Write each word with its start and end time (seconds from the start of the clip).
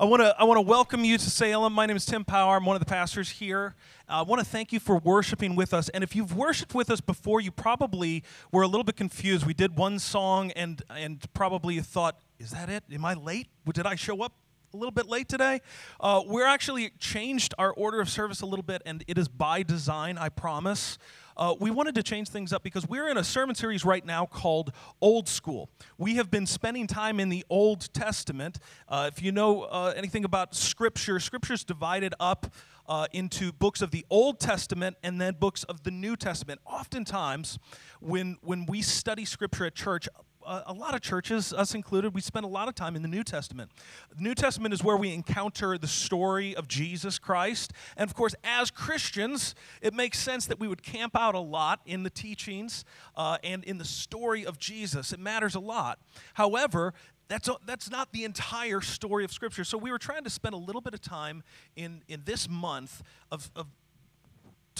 I 0.00 0.04
want 0.04 0.22
to 0.22 0.34
I 0.40 0.44
want 0.44 0.56
to 0.56 0.62
welcome 0.62 1.04
you 1.04 1.18
to 1.18 1.30
Salem. 1.30 1.74
My 1.74 1.84
name 1.84 1.94
is 1.94 2.06
Tim 2.06 2.24
Power. 2.24 2.56
I'm 2.56 2.64
one 2.64 2.74
of 2.74 2.80
the 2.80 2.86
pastors 2.86 3.28
here. 3.28 3.74
Uh, 4.08 4.20
I 4.20 4.22
want 4.22 4.40
to 4.40 4.46
thank 4.46 4.72
you 4.72 4.80
for 4.80 4.96
worshiping 4.96 5.56
with 5.56 5.74
us. 5.74 5.90
And 5.90 6.02
if 6.02 6.16
you've 6.16 6.34
worshiped 6.34 6.74
with 6.74 6.88
us 6.88 7.02
before, 7.02 7.42
you 7.42 7.50
probably 7.50 8.24
were 8.50 8.62
a 8.62 8.66
little 8.66 8.82
bit 8.82 8.96
confused. 8.96 9.44
We 9.44 9.52
did 9.52 9.76
one 9.76 9.98
song, 9.98 10.52
and 10.52 10.80
and 10.88 11.22
probably 11.34 11.78
thought, 11.80 12.18
"Is 12.38 12.52
that 12.52 12.70
it? 12.70 12.82
Am 12.90 13.04
I 13.04 13.12
late? 13.12 13.48
Did 13.74 13.84
I 13.84 13.94
show 13.94 14.22
up 14.22 14.32
a 14.72 14.76
little 14.76 14.92
bit 14.92 15.06
late 15.06 15.28
today. 15.28 15.60
Uh, 15.98 16.22
we're 16.26 16.46
actually 16.46 16.90
changed 16.98 17.54
our 17.58 17.72
order 17.72 18.00
of 18.00 18.08
service 18.08 18.40
a 18.40 18.46
little 18.46 18.62
bit, 18.62 18.82
and 18.86 19.02
it 19.08 19.18
is 19.18 19.26
by 19.26 19.62
design, 19.62 20.16
I 20.16 20.28
promise. 20.28 20.96
Uh, 21.36 21.54
we 21.58 21.70
wanted 21.70 21.94
to 21.94 22.02
change 22.02 22.28
things 22.28 22.52
up 22.52 22.62
because 22.62 22.86
we're 22.86 23.08
in 23.08 23.16
a 23.16 23.24
sermon 23.24 23.54
series 23.54 23.84
right 23.84 24.04
now 24.04 24.26
called 24.26 24.72
Old 25.00 25.28
School. 25.28 25.70
We 25.98 26.16
have 26.16 26.30
been 26.30 26.46
spending 26.46 26.86
time 26.86 27.18
in 27.18 27.30
the 27.30 27.44
Old 27.50 27.92
Testament. 27.92 28.58
Uh, 28.88 29.10
if 29.12 29.22
you 29.22 29.32
know 29.32 29.62
uh, 29.62 29.92
anything 29.96 30.24
about 30.24 30.54
Scripture, 30.54 31.18
Scripture 31.18 31.54
is 31.54 31.64
divided 31.64 32.14
up 32.20 32.52
uh, 32.88 33.06
into 33.12 33.52
books 33.52 33.80
of 33.82 33.90
the 33.90 34.04
Old 34.10 34.38
Testament 34.38 34.96
and 35.02 35.20
then 35.20 35.34
books 35.34 35.64
of 35.64 35.82
the 35.82 35.90
New 35.90 36.14
Testament. 36.14 36.60
Oftentimes, 36.66 37.58
when, 38.00 38.36
when 38.42 38.66
we 38.66 38.82
study 38.82 39.24
Scripture 39.24 39.64
at 39.64 39.74
church, 39.74 40.08
a, 40.46 40.72
lot 40.72 40.94
of 40.94 41.00
churches, 41.00 41.52
us 41.52 41.74
included, 41.74 42.14
we 42.14 42.20
spend 42.20 42.44
a 42.44 42.48
lot 42.48 42.68
of 42.68 42.74
time 42.74 42.96
in 42.96 43.02
the 43.02 43.08
New 43.08 43.22
Testament. 43.22 43.70
The 44.16 44.22
New 44.22 44.34
Testament 44.34 44.74
is 44.74 44.82
where 44.82 44.96
we 44.96 45.12
encounter 45.12 45.76
the 45.78 45.86
story 45.86 46.54
of 46.56 46.68
Jesus 46.68 47.18
Christ. 47.18 47.72
And 47.96 48.08
of 48.08 48.14
course, 48.14 48.34
as 48.42 48.70
Christians, 48.70 49.54
it 49.80 49.94
makes 49.94 50.18
sense 50.18 50.46
that 50.46 50.58
we 50.58 50.68
would 50.68 50.82
camp 50.82 51.16
out 51.16 51.34
a 51.34 51.40
lot 51.40 51.80
in 51.84 52.02
the 52.02 52.10
teachings 52.10 52.84
uh, 53.16 53.38
and 53.44 53.64
in 53.64 53.78
the 53.78 53.84
story 53.84 54.44
of 54.44 54.58
Jesus. 54.58 55.12
It 55.12 55.20
matters 55.20 55.54
a 55.54 55.60
lot. 55.60 55.98
However, 56.34 56.94
that's, 57.28 57.48
that's 57.64 57.88
not 57.88 58.12
the 58.12 58.24
entire 58.24 58.80
story 58.80 59.24
of 59.24 59.32
Scripture. 59.32 59.62
So 59.62 59.78
we 59.78 59.92
were 59.92 59.98
trying 59.98 60.24
to 60.24 60.30
spend 60.30 60.52
a 60.52 60.58
little 60.58 60.80
bit 60.80 60.94
of 60.94 61.00
time 61.00 61.44
in, 61.76 62.02
in 62.08 62.22
this 62.24 62.48
month 62.48 63.04
of, 63.30 63.50
of 63.54 63.68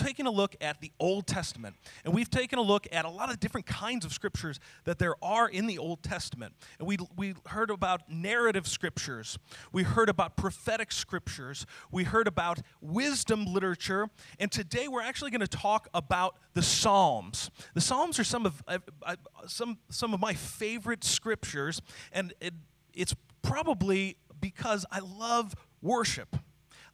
taken 0.00 0.26
a 0.26 0.30
look 0.30 0.56
at 0.60 0.80
the 0.80 0.90
Old 0.98 1.26
Testament, 1.26 1.76
and 2.04 2.14
we've 2.14 2.30
taken 2.30 2.58
a 2.58 2.62
look 2.62 2.86
at 2.90 3.04
a 3.04 3.10
lot 3.10 3.30
of 3.30 3.38
different 3.38 3.66
kinds 3.66 4.04
of 4.04 4.12
scriptures 4.12 4.58
that 4.84 4.98
there 4.98 5.14
are 5.22 5.48
in 5.48 5.66
the 5.66 5.78
Old 5.78 6.02
Testament. 6.02 6.54
And 6.78 6.88
we, 6.88 6.96
we 7.16 7.34
heard 7.46 7.70
about 7.70 8.10
narrative 8.10 8.66
scriptures, 8.66 9.38
we 9.72 9.82
heard 9.82 10.08
about 10.08 10.36
prophetic 10.36 10.90
scriptures, 10.92 11.66
we 11.90 12.04
heard 12.04 12.26
about 12.26 12.60
wisdom 12.80 13.44
literature, 13.44 14.08
and 14.38 14.50
today 14.50 14.88
we're 14.88 15.02
actually 15.02 15.30
going 15.30 15.40
to 15.40 15.46
talk 15.46 15.88
about 15.92 16.36
the 16.54 16.62
Psalms. 16.62 17.50
The 17.74 17.80
Psalms 17.80 18.18
are 18.18 18.24
some 18.24 18.46
of, 18.46 18.62
uh, 18.66 18.78
uh, 19.02 19.16
some, 19.46 19.78
some 19.90 20.14
of 20.14 20.20
my 20.20 20.32
favorite 20.32 21.04
scriptures, 21.04 21.82
and 22.12 22.32
it, 22.40 22.54
it's 22.94 23.14
probably 23.42 24.16
because 24.40 24.86
I 24.90 25.00
love 25.00 25.54
worship. 25.82 26.36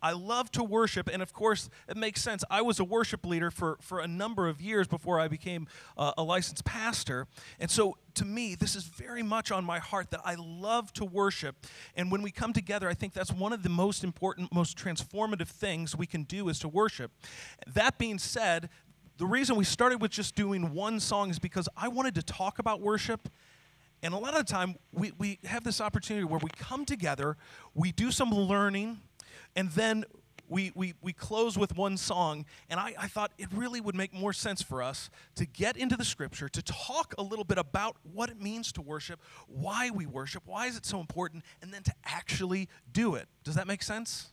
I 0.03 0.13
love 0.13 0.51
to 0.53 0.65
worship, 0.65 1.09
and 1.13 1.23
of 1.23 1.33
course, 1.33 1.69
it 1.89 1.97
makes 1.97 2.23
sense. 2.23 2.45
I 2.51 2.63
was 2.63 2.79
a 2.79 2.85
worship 2.85 3.25
leader 3.25 3.51
for, 3.51 3.79
for 3.81 4.01
a 4.01 4.09
number 4.09 4.49
of 4.49 4.61
years 4.61 4.87
before 4.87 5.19
I 5.19 5.29
became 5.29 5.67
uh, 5.97 6.13
a 6.19 6.23
licensed 6.23 6.65
pastor. 6.65 7.27
And 7.59 7.71
so, 7.71 7.97
to 8.15 8.25
me, 8.25 8.55
this 8.55 8.75
is 8.75 8.85
very 8.85 9.23
much 9.23 9.51
on 9.51 9.65
my 9.65 9.79
heart 9.79 10.11
that 10.11 10.21
I 10.25 10.37
love 10.39 10.93
to 10.95 11.05
worship. 11.05 11.67
And 11.97 12.11
when 12.11 12.23
we 12.23 12.31
come 12.31 12.53
together, 12.53 12.89
I 12.89 12.95
think 12.95 13.13
that's 13.13 13.33
one 13.33 13.53
of 13.53 13.63
the 13.63 13.69
most 13.69 14.05
important, 14.05 14.53
most 14.55 14.79
transformative 14.79 15.49
things 15.49 15.97
we 15.97 16.07
can 16.07 16.23
do 16.23 16.49
is 16.49 16.59
to 16.61 16.69
worship. 16.69 17.13
That 17.67 17.99
being 17.99 18.19
said, 18.19 18.71
the 19.19 19.27
reason 19.27 19.57
we 19.57 19.65
started 19.65 20.01
with 20.03 20.11
just 20.11 20.35
doing 20.35 20.73
one 20.73 21.01
song 21.01 21.31
is 21.31 21.39
because 21.39 21.69
I 21.77 21.89
wanted 21.89 22.15
to 22.17 22.23
talk 22.23 22.59
about 22.59 22.81
worship. 22.81 23.29
And 24.03 24.13
a 24.13 24.19
lot 24.19 24.35
of 24.35 24.47
the 24.47 24.53
time, 24.53 24.77
we, 24.93 25.13
we 25.19 25.39
have 25.45 25.65
this 25.65 25.81
opportunity 25.81 26.25
where 26.25 26.41
we 26.43 26.51
come 26.51 26.85
together, 26.85 27.37
we 27.75 27.93
do 27.93 28.11
some 28.11 28.31
learning, 28.31 28.99
and 29.57 29.71
then 29.71 30.05
we, 30.49 30.71
we, 30.75 30.95
we 31.03 31.13
close 31.13 31.59
with 31.59 31.77
one 31.77 31.97
song, 31.97 32.45
and 32.71 32.79
I, 32.79 32.95
I 32.99 33.09
thought 33.09 33.33
it 33.39 33.49
really 33.53 33.81
would 33.81 33.97
make 33.97 34.13
more 34.15 34.33
sense 34.33 34.63
for 34.63 34.83
us 34.83 35.11
to 35.35 35.45
get 35.45 35.77
into 35.77 35.97
the 35.97 36.05
scripture, 36.05 36.49
to 36.49 36.63
talk 36.63 37.15
a 37.19 37.23
little 37.23 37.45
bit 37.45 37.59
about 37.59 37.97
what 38.03 38.31
it 38.31 38.41
means 38.41 38.71
to 38.73 38.83
worship, 38.83 39.21
why 39.49 39.91
we 39.91 40.07
worship, 40.07 40.45
why 40.47 40.67
is 40.67 40.77
it 40.77 40.87
so 40.87 41.01
important, 41.01 41.43
and 41.63 41.73
then 41.73 41.83
to 41.83 41.93
actually 42.05 42.69
do 42.93 43.17
it. 43.17 43.27
Does 43.43 43.57
that 43.57 43.67
make 43.67 43.83
sense? 43.83 44.29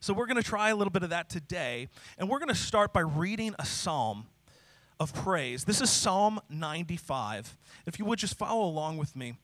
So 0.00 0.12
we're 0.12 0.26
going 0.26 0.36
to 0.36 0.48
try 0.48 0.70
a 0.70 0.76
little 0.76 0.90
bit 0.90 1.02
of 1.02 1.10
that 1.10 1.28
today, 1.28 1.88
and 2.18 2.28
we're 2.28 2.38
going 2.38 2.48
to 2.48 2.54
start 2.54 2.92
by 2.92 3.00
reading 3.00 3.54
a 3.58 3.66
psalm 3.66 4.26
of 5.00 5.14
praise. 5.14 5.64
This 5.64 5.80
is 5.80 5.90
Psalm 5.90 6.40
95. 6.48 7.56
If 7.86 7.98
you 7.98 8.04
would 8.04 8.18
just 8.18 8.36
follow 8.36 8.64
along 8.64 8.98
with 8.98 9.16
me 9.16 9.34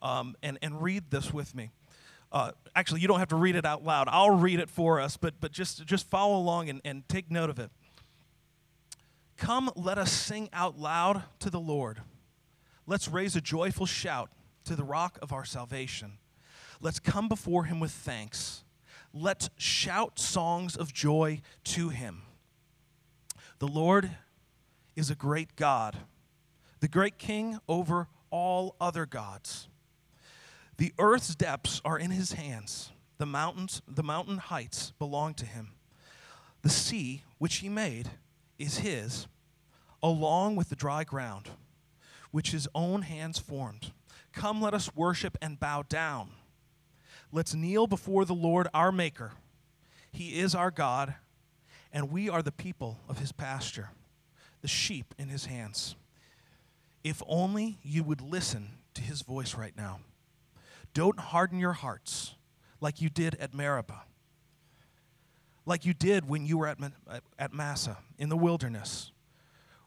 um, 0.00 0.34
and, 0.42 0.58
and 0.62 0.82
read 0.82 1.10
this 1.10 1.32
with 1.32 1.54
me. 1.54 1.70
Uh, 2.32 2.52
actually, 2.74 3.02
you 3.02 3.08
don't 3.08 3.18
have 3.18 3.28
to 3.28 3.36
read 3.36 3.54
it 3.54 3.66
out 3.66 3.84
loud. 3.84 4.08
I'll 4.10 4.30
read 4.30 4.58
it 4.58 4.70
for 4.70 4.98
us, 4.98 5.18
but, 5.18 5.34
but 5.38 5.52
just, 5.52 5.84
just 5.84 6.08
follow 6.08 6.36
along 6.38 6.70
and, 6.70 6.80
and 6.82 7.06
take 7.06 7.30
note 7.30 7.50
of 7.50 7.58
it. 7.58 7.70
Come, 9.36 9.70
let 9.76 9.98
us 9.98 10.10
sing 10.10 10.48
out 10.52 10.78
loud 10.78 11.24
to 11.40 11.50
the 11.50 11.60
Lord. 11.60 12.00
Let's 12.86 13.08
raise 13.08 13.36
a 13.36 13.40
joyful 13.40 13.86
shout 13.86 14.30
to 14.64 14.74
the 14.74 14.84
rock 14.84 15.18
of 15.20 15.32
our 15.32 15.44
salvation. 15.44 16.12
Let's 16.80 16.98
come 16.98 17.28
before 17.28 17.64
him 17.64 17.80
with 17.80 17.90
thanks. 17.90 18.64
Let's 19.12 19.50
shout 19.58 20.18
songs 20.18 20.74
of 20.74 20.92
joy 20.92 21.42
to 21.64 21.90
him. 21.90 22.22
The 23.58 23.68
Lord 23.68 24.10
is 24.96 25.10
a 25.10 25.14
great 25.14 25.54
God, 25.54 25.96
the 26.80 26.88
great 26.88 27.18
King 27.18 27.58
over 27.68 28.08
all 28.30 28.74
other 28.80 29.04
gods. 29.04 29.68
The 30.82 30.92
earth's 30.98 31.36
depths 31.36 31.80
are 31.84 31.96
in 31.96 32.10
his 32.10 32.32
hands. 32.32 32.90
The 33.18 33.24
mountains, 33.24 33.82
the 33.86 34.02
mountain 34.02 34.38
heights 34.38 34.92
belong 34.98 35.32
to 35.34 35.46
him. 35.46 35.74
The 36.62 36.70
sea, 36.70 37.22
which 37.38 37.58
he 37.58 37.68
made, 37.68 38.10
is 38.58 38.78
his, 38.78 39.28
along 40.02 40.56
with 40.56 40.70
the 40.70 40.74
dry 40.74 41.04
ground, 41.04 41.50
which 42.32 42.50
his 42.50 42.66
own 42.74 43.02
hands 43.02 43.38
formed. 43.38 43.92
Come, 44.32 44.60
let 44.60 44.74
us 44.74 44.96
worship 44.96 45.38
and 45.40 45.60
bow 45.60 45.84
down. 45.88 46.30
Let's 47.30 47.54
kneel 47.54 47.86
before 47.86 48.24
the 48.24 48.34
Lord 48.34 48.66
our 48.74 48.90
Maker. 48.90 49.34
He 50.10 50.40
is 50.40 50.52
our 50.52 50.72
God, 50.72 51.14
and 51.92 52.10
we 52.10 52.28
are 52.28 52.42
the 52.42 52.50
people 52.50 52.98
of 53.08 53.20
his 53.20 53.30
pasture, 53.30 53.90
the 54.62 54.66
sheep 54.66 55.14
in 55.16 55.28
his 55.28 55.44
hands. 55.44 55.94
If 57.04 57.22
only 57.28 57.78
you 57.84 58.02
would 58.02 58.20
listen 58.20 58.78
to 58.94 59.00
his 59.00 59.22
voice 59.22 59.54
right 59.54 59.76
now. 59.76 60.00
Don't 60.94 61.18
harden 61.18 61.58
your 61.58 61.72
hearts 61.72 62.34
like 62.80 63.00
you 63.00 63.08
did 63.08 63.34
at 63.36 63.54
Meribah, 63.54 64.02
like 65.64 65.86
you 65.86 65.94
did 65.94 66.28
when 66.28 66.44
you 66.44 66.58
were 66.58 66.66
at, 66.66 66.78
at 67.38 67.52
Massah 67.52 67.98
in 68.18 68.28
the 68.28 68.36
wilderness, 68.36 69.12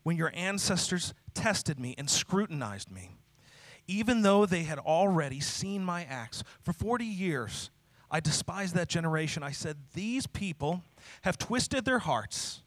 when 0.04 0.18
your 0.18 0.32
ancestors 0.34 1.14
tested 1.34 1.80
me 1.80 1.96
and 1.98 2.10
scrutinized 2.10 2.92
me. 2.92 3.12
Even 3.88 4.24
though 4.24 4.46
they 4.46 4.64
had 4.64 4.80
already 4.80 5.40
seen 5.40 5.84
my 5.84 6.06
acts, 6.06 6.44
for 6.64 6.74
40 6.74 7.06
years 7.06 7.70
I 8.10 8.20
despised 8.20 8.76
that 8.76 8.88
generation. 8.88 9.44
I 9.44 9.52
said, 9.52 9.78
These 9.94 10.28
people 10.28 10.84
have 11.24 11.38
twisted 11.38 11.86
their 11.86 12.00
hearts. 12.00 12.62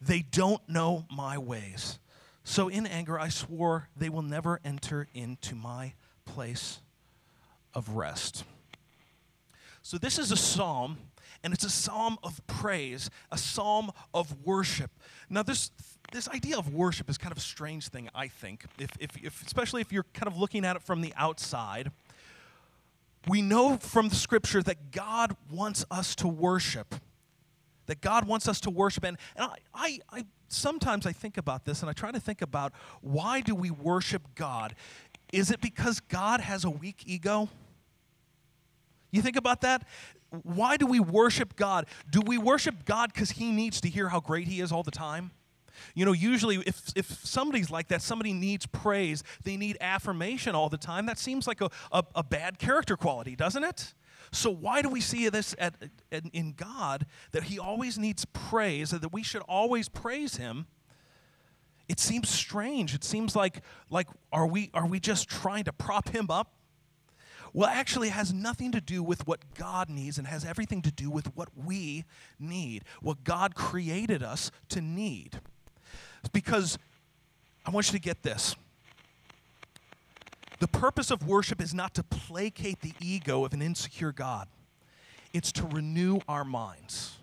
They 0.00 0.20
don't 0.20 0.60
know 0.68 1.06
my 1.10 1.38
ways. 1.38 1.98
So 2.44 2.68
in 2.68 2.86
anger 2.86 3.18
I 3.18 3.30
swore 3.30 3.88
they 3.96 4.10
will 4.10 4.22
never 4.22 4.60
enter 4.64 5.08
into 5.14 5.54
my 5.54 5.94
place 6.26 6.80
of 7.74 7.90
rest. 7.90 8.44
So, 9.82 9.98
this 9.98 10.18
is 10.18 10.32
a 10.32 10.36
psalm, 10.36 10.96
and 11.42 11.52
it's 11.52 11.64
a 11.64 11.70
psalm 11.70 12.18
of 12.22 12.44
praise, 12.46 13.10
a 13.30 13.36
psalm 13.36 13.90
of 14.14 14.46
worship. 14.46 14.90
Now, 15.28 15.42
this, 15.42 15.70
this 16.12 16.28
idea 16.28 16.56
of 16.56 16.72
worship 16.72 17.10
is 17.10 17.18
kind 17.18 17.32
of 17.32 17.38
a 17.38 17.42
strange 17.42 17.88
thing, 17.88 18.08
I 18.14 18.28
think, 18.28 18.64
if, 18.78 18.90
if, 18.98 19.10
if, 19.22 19.46
especially 19.46 19.80
if 19.80 19.92
you're 19.92 20.06
kind 20.14 20.26
of 20.26 20.38
looking 20.38 20.64
at 20.64 20.76
it 20.76 20.82
from 20.82 21.00
the 21.00 21.12
outside. 21.16 21.90
We 23.26 23.42
know 23.42 23.76
from 23.78 24.10
the 24.10 24.14
scripture 24.14 24.62
that 24.62 24.90
God 24.90 25.36
wants 25.50 25.84
us 25.90 26.14
to 26.16 26.28
worship. 26.28 26.94
That 27.86 28.00
God 28.00 28.26
wants 28.26 28.48
us 28.48 28.60
to 28.60 28.70
worship. 28.70 29.04
And, 29.04 29.18
and 29.36 29.46
I, 29.46 29.56
I, 29.74 29.98
I 30.10 30.24
sometimes 30.48 31.06
I 31.06 31.12
think 31.12 31.36
about 31.36 31.64
this 31.64 31.82
and 31.82 31.90
I 31.90 31.92
try 31.92 32.10
to 32.10 32.20
think 32.20 32.42
about 32.42 32.72
why 33.00 33.40
do 33.40 33.54
we 33.54 33.70
worship 33.70 34.22
God? 34.34 34.74
Is 35.32 35.50
it 35.50 35.60
because 35.60 36.00
God 36.00 36.40
has 36.40 36.64
a 36.64 36.70
weak 36.70 37.02
ego? 37.06 37.48
You 39.14 39.22
think 39.22 39.36
about 39.36 39.60
that? 39.60 39.86
Why 40.42 40.76
do 40.76 40.86
we 40.86 40.98
worship 40.98 41.54
God? 41.54 41.86
Do 42.10 42.20
we 42.20 42.36
worship 42.36 42.84
God 42.84 43.12
because 43.14 43.30
He 43.30 43.52
needs 43.52 43.80
to 43.82 43.88
hear 43.88 44.08
how 44.08 44.18
great 44.18 44.48
He 44.48 44.60
is 44.60 44.72
all 44.72 44.82
the 44.82 44.90
time? 44.90 45.30
You 45.94 46.04
know, 46.04 46.12
usually 46.12 46.56
if, 46.66 46.82
if 46.96 47.24
somebody's 47.24 47.70
like 47.70 47.88
that, 47.88 48.02
somebody 48.02 48.32
needs 48.32 48.66
praise, 48.66 49.22
they 49.44 49.56
need 49.56 49.76
affirmation 49.80 50.56
all 50.56 50.68
the 50.68 50.78
time, 50.78 51.06
that 51.06 51.18
seems 51.18 51.46
like 51.46 51.60
a, 51.60 51.70
a, 51.92 52.02
a 52.16 52.24
bad 52.24 52.58
character 52.58 52.96
quality, 52.96 53.36
doesn't 53.36 53.62
it? 53.62 53.94
So, 54.32 54.50
why 54.50 54.82
do 54.82 54.88
we 54.88 55.00
see 55.00 55.28
this 55.28 55.54
at, 55.60 55.76
at, 56.10 56.24
in 56.32 56.54
God 56.56 57.06
that 57.30 57.44
He 57.44 57.56
always 57.56 57.96
needs 57.96 58.24
praise, 58.24 58.92
and 58.92 59.00
that 59.00 59.12
we 59.12 59.22
should 59.22 59.42
always 59.42 59.88
praise 59.88 60.38
Him? 60.38 60.66
It 61.88 62.00
seems 62.00 62.30
strange. 62.30 62.96
It 62.96 63.04
seems 63.04 63.36
like, 63.36 63.60
like 63.90 64.08
are, 64.32 64.46
we, 64.46 64.70
are 64.74 64.86
we 64.86 64.98
just 64.98 65.28
trying 65.28 65.64
to 65.64 65.72
prop 65.72 66.08
Him 66.08 66.30
up 66.30 66.52
well, 67.54 67.70
actually 67.70 68.08
it 68.08 68.14
has 68.14 68.34
nothing 68.34 68.72
to 68.72 68.80
do 68.80 69.02
with 69.02 69.26
what 69.28 69.38
God 69.54 69.88
needs 69.88 70.18
and 70.18 70.26
has 70.26 70.44
everything 70.44 70.82
to 70.82 70.90
do 70.90 71.08
with 71.08 71.34
what 71.36 71.48
we 71.56 72.04
need, 72.38 72.84
what 73.00 73.22
God 73.22 73.54
created 73.54 74.24
us 74.24 74.50
to 74.70 74.80
need. 74.80 75.40
Because 76.32 76.78
I 77.64 77.70
want 77.70 77.86
you 77.86 77.92
to 77.92 78.02
get 78.02 78.24
this. 78.24 78.56
The 80.58 80.66
purpose 80.66 81.12
of 81.12 81.26
worship 81.26 81.60
is 81.60 81.72
not 81.72 81.94
to 81.94 82.02
placate 82.02 82.80
the 82.80 82.92
ego 83.00 83.44
of 83.44 83.52
an 83.52 83.62
insecure 83.62 84.12
God, 84.12 84.48
it's 85.32 85.52
to 85.52 85.64
renew 85.64 86.18
our 86.28 86.44
minds. 86.44 87.18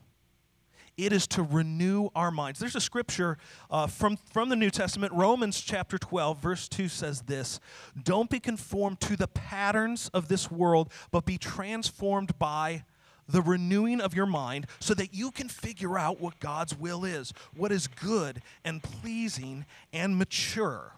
It 0.97 1.13
is 1.13 1.25
to 1.27 1.43
renew 1.43 2.09
our 2.15 2.31
minds. 2.31 2.59
There's 2.59 2.75
a 2.75 2.81
scripture 2.81 3.38
uh, 3.69 3.88
from, 3.88 4.17
from 4.17 4.49
the 4.49 4.55
New 4.55 4.69
Testament, 4.69 5.13
Romans 5.13 5.61
chapter 5.61 5.97
12, 5.97 6.39
verse 6.39 6.67
2 6.67 6.88
says 6.88 7.21
this 7.21 7.59
Don't 8.03 8.29
be 8.29 8.39
conformed 8.39 8.99
to 9.01 9.15
the 9.15 9.27
patterns 9.27 10.09
of 10.13 10.27
this 10.27 10.51
world, 10.51 10.91
but 11.11 11.25
be 11.25 11.38
transformed 11.38 12.38
by 12.38 12.83
the 13.27 13.41
renewing 13.41 14.01
of 14.01 14.13
your 14.13 14.25
mind 14.25 14.67
so 14.79 14.93
that 14.93 15.13
you 15.13 15.31
can 15.31 15.47
figure 15.47 15.97
out 15.97 16.19
what 16.19 16.39
God's 16.39 16.77
will 16.77 17.05
is, 17.05 17.33
what 17.55 17.71
is 17.71 17.87
good 17.87 18.41
and 18.65 18.83
pleasing 18.83 19.65
and 19.94 20.17
mature. 20.17 20.94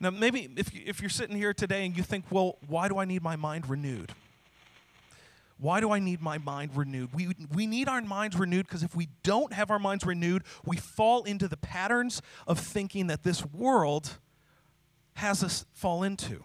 Now, 0.00 0.10
maybe 0.10 0.48
if, 0.56 0.74
if 0.74 1.00
you're 1.00 1.10
sitting 1.10 1.36
here 1.36 1.52
today 1.52 1.84
and 1.84 1.94
you 1.94 2.02
think, 2.02 2.24
well, 2.30 2.56
why 2.66 2.88
do 2.88 2.98
I 2.98 3.04
need 3.04 3.22
my 3.22 3.36
mind 3.36 3.68
renewed? 3.68 4.12
Why 5.60 5.80
do 5.80 5.90
I 5.90 5.98
need 5.98 6.22
my 6.22 6.38
mind 6.38 6.74
renewed? 6.74 7.12
We, 7.14 7.34
we 7.52 7.66
need 7.66 7.88
our 7.88 8.00
minds 8.00 8.36
renewed 8.36 8.66
because 8.66 8.82
if 8.82 8.94
we 8.96 9.08
don't 9.22 9.52
have 9.52 9.70
our 9.70 9.78
minds 9.78 10.06
renewed, 10.06 10.42
we 10.64 10.78
fall 10.78 11.24
into 11.24 11.48
the 11.48 11.56
patterns 11.58 12.22
of 12.46 12.58
thinking 12.58 13.08
that 13.08 13.24
this 13.24 13.44
world 13.44 14.18
has 15.14 15.44
us 15.44 15.66
fall 15.72 16.02
into. 16.02 16.44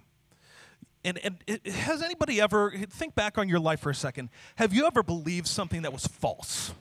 And, 1.06 1.20
and 1.24 1.66
has 1.68 2.02
anybody 2.02 2.42
ever, 2.42 2.72
think 2.90 3.16
back 3.16 3.38
on 3.38 3.48
your 3.48 3.60
life 3.60 3.80
for 3.80 3.92
a 3.92 3.96
second, 3.96 4.30
have 4.56 4.74
you 4.74 4.86
ever 4.86 5.02
believed 5.02 5.48
something 5.48 5.84
that 5.84 5.94
was 5.94 6.08
false? 6.08 6.74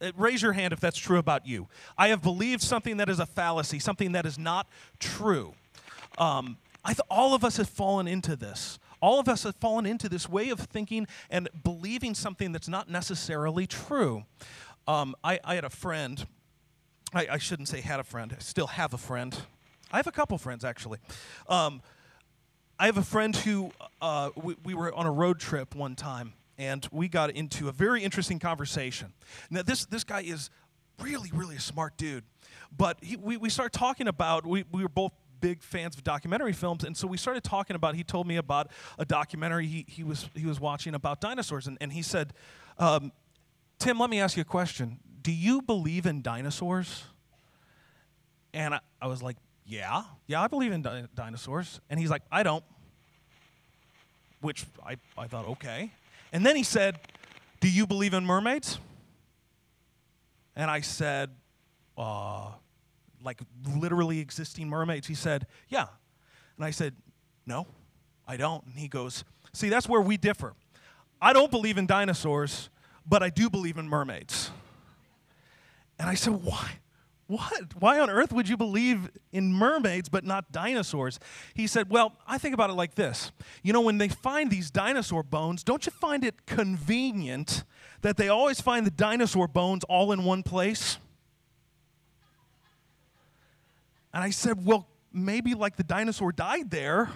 Uh, 0.00 0.12
raise 0.16 0.42
your 0.42 0.52
hand 0.52 0.72
if 0.72 0.78
that's 0.78 0.98
true 0.98 1.18
about 1.18 1.46
you. 1.46 1.68
I 1.98 2.08
have 2.08 2.22
believed 2.22 2.62
something 2.62 2.98
that 2.98 3.08
is 3.08 3.18
a 3.18 3.26
fallacy, 3.26 3.78
something 3.78 4.12
that 4.12 4.26
is 4.26 4.38
not 4.38 4.68
true. 5.00 5.54
Um, 6.18 6.58
I 6.84 6.92
th- 6.92 7.00
all 7.10 7.34
of 7.34 7.44
us 7.44 7.56
have 7.56 7.68
fallen 7.68 8.06
into 8.06 8.36
this. 8.36 8.78
All 9.02 9.18
of 9.18 9.28
us 9.28 9.42
have 9.42 9.56
fallen 9.56 9.84
into 9.84 10.08
this 10.08 10.28
way 10.28 10.48
of 10.50 10.60
thinking 10.60 11.08
and 11.28 11.48
believing 11.62 12.14
something 12.14 12.52
that's 12.52 12.68
not 12.68 12.88
necessarily 12.88 13.66
true. 13.66 14.24
Um, 14.86 15.16
I, 15.22 15.40
I, 15.44 15.56
had 15.56 15.64
a 15.64 15.70
friend, 15.70 16.24
I, 17.12 17.26
I, 17.32 17.38
shouldn't 17.38 17.68
say 17.68 17.80
had 17.80 18.00
a 18.00 18.04
friend, 18.04 18.34
I 18.34 18.40
still 18.40 18.68
have 18.68 18.94
a 18.94 18.98
friend. 18.98 19.36
I 19.92 19.96
have 19.96 20.06
a 20.06 20.12
couple 20.12 20.38
friends 20.38 20.64
actually. 20.64 21.00
Um, 21.48 21.82
I 22.78 22.86
have 22.86 22.96
a 22.96 23.02
friend 23.02 23.36
who 23.36 23.72
uh, 24.00 24.30
we, 24.36 24.56
we 24.64 24.74
were 24.74 24.94
on 24.94 25.06
a 25.06 25.12
road 25.12 25.38
trip 25.38 25.74
one 25.74 25.94
time 25.94 26.32
and 26.56 26.88
we 26.92 27.08
got 27.08 27.30
into 27.30 27.68
a 27.68 27.72
very 27.72 28.02
interesting 28.02 28.38
conversation. 28.38 29.12
Now, 29.50 29.62
this, 29.62 29.84
this 29.84 30.04
guy 30.04 30.22
is 30.22 30.48
really, 31.00 31.30
really 31.32 31.56
a 31.56 31.60
smart 31.60 31.96
dude. 31.96 32.24
But 32.76 32.98
he, 33.02 33.16
we, 33.16 33.36
we 33.36 33.50
started 33.50 33.76
talking 33.76 34.08
about, 34.08 34.46
we, 34.46 34.64
we 34.70 34.82
were 34.82 34.88
both 34.88 35.12
big 35.42 35.60
fans 35.60 35.96
of 35.96 36.04
documentary 36.04 36.54
films, 36.54 36.84
and 36.84 36.96
so 36.96 37.06
we 37.06 37.18
started 37.18 37.44
talking 37.44 37.76
about. 37.76 37.94
He 37.94 38.04
told 38.04 38.26
me 38.26 38.36
about 38.36 38.70
a 38.98 39.04
documentary 39.04 39.66
he, 39.66 39.84
he 39.86 40.02
was 40.02 40.30
he 40.34 40.46
was 40.46 40.58
watching 40.58 40.94
about 40.94 41.20
dinosaurs, 41.20 41.66
and, 41.66 41.76
and 41.82 41.92
he 41.92 42.00
said, 42.00 42.32
um, 42.78 43.12
"Tim, 43.78 43.98
let 43.98 44.08
me 44.08 44.20
ask 44.20 44.36
you 44.36 44.40
a 44.40 44.44
question. 44.44 45.00
Do 45.20 45.32
you 45.32 45.60
believe 45.60 46.06
in 46.06 46.22
dinosaurs?" 46.22 47.04
And 48.54 48.74
I, 48.74 48.80
I 49.02 49.08
was 49.08 49.22
like, 49.22 49.36
"Yeah, 49.66 50.04
yeah, 50.26 50.40
I 50.40 50.46
believe 50.46 50.72
in 50.72 50.80
di- 50.80 51.04
dinosaurs." 51.14 51.80
And 51.90 52.00
he's 52.00 52.10
like, 52.10 52.22
"I 52.30 52.42
don't," 52.42 52.64
which 54.40 54.64
I 54.86 54.96
I 55.18 55.26
thought 55.26 55.46
okay. 55.48 55.92
And 56.32 56.46
then 56.46 56.56
he 56.56 56.62
said, 56.62 57.00
"Do 57.60 57.68
you 57.68 57.86
believe 57.86 58.14
in 58.14 58.24
mermaids?" 58.24 58.78
And 60.54 60.70
I 60.70 60.82
said, 60.82 61.30
uh, 61.96 62.52
like 63.24 63.40
literally 63.76 64.20
existing 64.20 64.68
mermaids? 64.68 65.06
He 65.06 65.14
said, 65.14 65.46
Yeah. 65.68 65.86
And 66.56 66.64
I 66.64 66.70
said, 66.70 66.94
No, 67.46 67.66
I 68.26 68.36
don't. 68.36 68.64
And 68.66 68.74
he 68.74 68.88
goes, 68.88 69.24
See, 69.52 69.68
that's 69.68 69.88
where 69.88 70.00
we 70.00 70.16
differ. 70.16 70.54
I 71.20 71.32
don't 71.32 71.50
believe 71.50 71.78
in 71.78 71.86
dinosaurs, 71.86 72.68
but 73.06 73.22
I 73.22 73.30
do 73.30 73.48
believe 73.48 73.78
in 73.78 73.88
mermaids. 73.88 74.50
And 75.98 76.08
I 76.08 76.14
said, 76.14 76.42
Why? 76.42 76.78
What? 77.28 77.80
Why 77.80 77.98
on 77.98 78.10
earth 78.10 78.30
would 78.32 78.48
you 78.48 78.58
believe 78.58 79.08
in 79.32 79.54
mermaids 79.54 80.10
but 80.10 80.24
not 80.24 80.52
dinosaurs? 80.52 81.18
He 81.54 81.66
said, 81.66 81.88
Well, 81.88 82.12
I 82.26 82.36
think 82.36 82.52
about 82.52 82.68
it 82.68 82.74
like 82.74 82.94
this. 82.94 83.32
You 83.62 83.72
know, 83.72 83.80
when 83.80 83.98
they 83.98 84.08
find 84.08 84.50
these 84.50 84.70
dinosaur 84.70 85.22
bones, 85.22 85.62
don't 85.62 85.86
you 85.86 85.92
find 85.92 86.24
it 86.24 86.44
convenient 86.44 87.64
that 88.02 88.16
they 88.16 88.28
always 88.28 88.60
find 88.60 88.84
the 88.84 88.90
dinosaur 88.90 89.48
bones 89.48 89.84
all 89.84 90.12
in 90.12 90.24
one 90.24 90.42
place? 90.42 90.98
And 94.12 94.22
I 94.22 94.30
said, 94.30 94.64
Well, 94.64 94.86
maybe 95.12 95.54
like 95.54 95.76
the 95.76 95.84
dinosaur 95.84 96.32
died 96.32 96.70
there. 96.70 97.10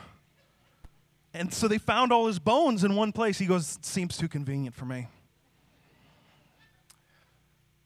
And 1.34 1.52
so 1.52 1.68
they 1.68 1.78
found 1.78 2.12
all 2.12 2.26
his 2.26 2.38
bones 2.38 2.82
in 2.82 2.94
one 2.96 3.12
place. 3.12 3.38
He 3.38 3.46
goes, 3.46 3.78
Seems 3.82 4.16
too 4.16 4.28
convenient 4.28 4.74
for 4.74 4.86
me. 4.86 5.08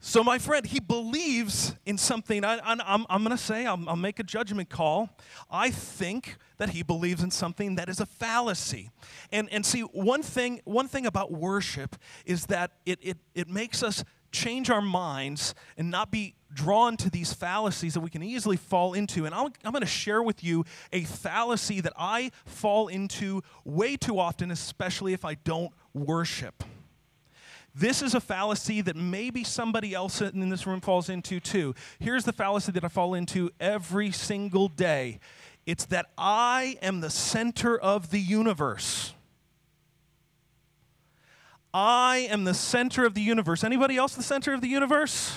So, 0.02 0.24
my 0.24 0.38
friend, 0.38 0.64
he 0.64 0.80
believes 0.80 1.74
in 1.84 1.98
something. 1.98 2.42
I, 2.42 2.58
am 2.64 3.06
going 3.06 3.30
to 3.30 3.36
say, 3.36 3.66
I'll, 3.66 3.86
I'll 3.86 3.96
make 3.96 4.18
a 4.18 4.22
judgment 4.22 4.70
call. 4.70 5.10
I 5.50 5.70
think 5.70 6.38
that 6.56 6.70
he 6.70 6.82
believes 6.82 7.22
in 7.22 7.30
something 7.30 7.74
that 7.74 7.90
is 7.90 8.00
a 8.00 8.06
fallacy. 8.06 8.88
And, 9.30 9.46
and 9.52 9.64
see, 9.64 9.82
one 9.82 10.22
thing, 10.22 10.62
one 10.64 10.88
thing 10.88 11.04
about 11.04 11.32
worship 11.32 11.96
is 12.24 12.46
that 12.46 12.70
it, 12.86 12.98
it, 13.02 13.18
it 13.34 13.48
makes 13.48 13.82
us 13.82 14.02
change 14.32 14.70
our 14.70 14.82
minds 14.82 15.54
and 15.76 15.90
not 15.90 16.10
be 16.10 16.34
drawn 16.52 16.96
to 16.96 17.10
these 17.10 17.32
fallacies 17.32 17.94
that 17.94 18.00
we 18.00 18.10
can 18.10 18.22
easily 18.22 18.56
fall 18.56 18.94
into. 18.94 19.26
And 19.26 19.34
i 19.34 19.42
am 19.42 19.72
going 19.72 19.80
to 19.80 19.86
share 19.86 20.22
with 20.22 20.42
you 20.42 20.64
a 20.92 21.04
fallacy 21.04 21.80
that 21.80 21.92
I 21.96 22.30
fall 22.44 22.88
into 22.88 23.42
way 23.64 23.96
too 23.96 24.18
often, 24.18 24.50
especially 24.50 25.12
if 25.12 25.24
I 25.24 25.34
don't 25.34 25.72
worship. 25.94 26.64
This 27.74 28.02
is 28.02 28.14
a 28.14 28.20
fallacy 28.20 28.80
that 28.80 28.96
maybe 28.96 29.44
somebody 29.44 29.94
else 29.94 30.20
in 30.20 30.48
this 30.48 30.66
room 30.66 30.80
falls 30.80 31.08
into 31.08 31.38
too. 31.38 31.74
Here's 32.00 32.24
the 32.24 32.32
fallacy 32.32 32.72
that 32.72 32.84
I 32.84 32.88
fall 32.88 33.14
into 33.14 33.50
every 33.60 34.10
single 34.10 34.68
day 34.68 35.20
it's 35.66 35.84
that 35.86 36.06
I 36.18 36.78
am 36.82 37.00
the 37.00 37.10
center 37.10 37.78
of 37.78 38.10
the 38.10 38.18
universe. 38.18 39.12
I 41.72 42.28
am 42.30 42.44
the 42.44 42.54
center 42.54 43.04
of 43.06 43.14
the 43.14 43.20
universe. 43.20 43.62
Anybody 43.62 43.96
else 43.96 44.14
the 44.14 44.22
center 44.22 44.52
of 44.52 44.60
the 44.60 44.68
universe? 44.68 45.36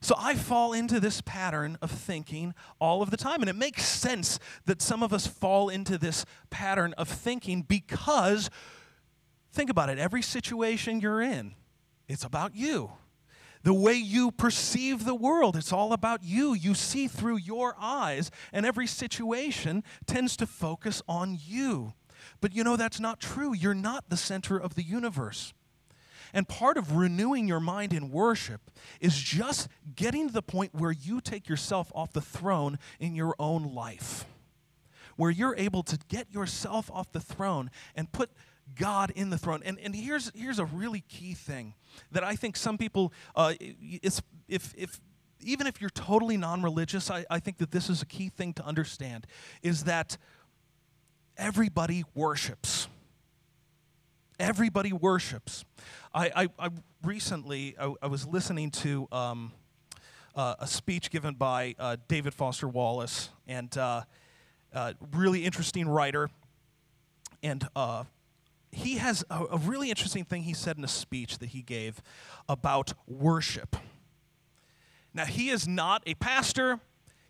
So 0.00 0.14
I 0.18 0.34
fall 0.34 0.74
into 0.74 1.00
this 1.00 1.22
pattern 1.22 1.78
of 1.80 1.90
thinking 1.90 2.52
all 2.78 3.00
of 3.00 3.10
the 3.10 3.16
time. 3.16 3.40
And 3.40 3.48
it 3.48 3.56
makes 3.56 3.86
sense 3.86 4.38
that 4.66 4.82
some 4.82 5.02
of 5.02 5.14
us 5.14 5.26
fall 5.26 5.70
into 5.70 5.96
this 5.96 6.26
pattern 6.50 6.92
of 6.98 7.08
thinking 7.08 7.62
because, 7.62 8.50
think 9.50 9.70
about 9.70 9.88
it, 9.88 9.98
every 9.98 10.20
situation 10.20 11.00
you're 11.00 11.22
in, 11.22 11.54
it's 12.06 12.22
about 12.22 12.54
you. 12.54 12.92
The 13.62 13.72
way 13.72 13.94
you 13.94 14.30
perceive 14.30 15.06
the 15.06 15.14
world, 15.14 15.56
it's 15.56 15.72
all 15.72 15.94
about 15.94 16.22
you. 16.22 16.52
You 16.52 16.74
see 16.74 17.08
through 17.08 17.38
your 17.38 17.74
eyes, 17.80 18.30
and 18.52 18.66
every 18.66 18.86
situation 18.86 19.82
tends 20.04 20.36
to 20.36 20.46
focus 20.46 21.00
on 21.08 21.38
you. 21.46 21.94
But 22.44 22.54
you 22.54 22.62
know, 22.62 22.76
that's 22.76 23.00
not 23.00 23.20
true. 23.20 23.54
You're 23.54 23.72
not 23.72 24.10
the 24.10 24.18
center 24.18 24.58
of 24.58 24.74
the 24.74 24.82
universe. 24.82 25.54
And 26.34 26.46
part 26.46 26.76
of 26.76 26.94
renewing 26.94 27.48
your 27.48 27.58
mind 27.58 27.94
in 27.94 28.10
worship 28.10 28.70
is 29.00 29.16
just 29.16 29.66
getting 29.96 30.26
to 30.26 30.34
the 30.34 30.42
point 30.42 30.74
where 30.74 30.92
you 30.92 31.22
take 31.22 31.48
yourself 31.48 31.90
off 31.94 32.12
the 32.12 32.20
throne 32.20 32.78
in 33.00 33.14
your 33.14 33.34
own 33.38 33.74
life, 33.74 34.26
where 35.16 35.30
you're 35.30 35.56
able 35.56 35.82
to 35.84 35.98
get 36.08 36.30
yourself 36.34 36.90
off 36.92 37.10
the 37.12 37.20
throne 37.20 37.70
and 37.96 38.12
put 38.12 38.28
God 38.78 39.10
in 39.16 39.30
the 39.30 39.38
throne. 39.38 39.62
And, 39.64 39.78
and 39.78 39.96
here's, 39.96 40.30
here's 40.34 40.58
a 40.58 40.66
really 40.66 41.00
key 41.08 41.32
thing 41.32 41.72
that 42.12 42.24
I 42.24 42.36
think 42.36 42.58
some 42.58 42.76
people, 42.76 43.14
uh, 43.34 43.54
if, 43.58 44.20
if, 44.76 45.00
even 45.40 45.66
if 45.66 45.80
you're 45.80 45.88
totally 45.88 46.36
non 46.36 46.62
religious, 46.62 47.10
I, 47.10 47.24
I 47.30 47.38
think 47.38 47.56
that 47.56 47.70
this 47.70 47.88
is 47.88 48.02
a 48.02 48.06
key 48.06 48.28
thing 48.28 48.52
to 48.52 48.66
understand 48.66 49.26
is 49.62 49.84
that 49.84 50.18
everybody 51.36 52.04
worships. 52.14 52.88
Everybody 54.38 54.92
worships. 54.92 55.64
I, 56.12 56.30
I, 56.58 56.66
I 56.66 56.70
recently 57.02 57.76
I, 57.78 57.94
I, 58.02 58.06
was 58.08 58.26
listening 58.26 58.70
to 58.70 59.06
um, 59.12 59.52
uh, 60.34 60.56
a 60.58 60.66
speech 60.66 61.10
given 61.10 61.34
by 61.34 61.74
uh, 61.78 61.96
David 62.08 62.34
Foster 62.34 62.68
Wallace, 62.68 63.30
and 63.46 63.76
uh, 63.78 64.02
uh 64.72 64.94
really 65.12 65.44
interesting 65.44 65.88
writer. 65.88 66.30
And 67.42 67.68
uh, 67.76 68.04
he 68.72 68.96
has 68.96 69.24
a, 69.30 69.44
a 69.52 69.58
really 69.58 69.90
interesting 69.90 70.24
thing 70.24 70.42
he 70.42 70.54
said 70.54 70.78
in 70.78 70.84
a 70.84 70.88
speech 70.88 71.38
that 71.38 71.50
he 71.50 71.62
gave 71.62 72.02
about 72.48 72.92
worship. 73.06 73.76
Now, 75.12 75.26
he 75.26 75.50
is 75.50 75.68
not 75.68 76.02
a 76.06 76.14
pastor. 76.14 76.80